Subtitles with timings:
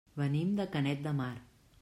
[0.21, 1.31] Venim de Canet de Mar.